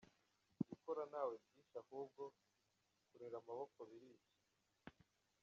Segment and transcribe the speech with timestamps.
[0.69, 2.23] Gukora ntawe byishe ahubwo
[3.07, 4.29] kurera amaboko birica”.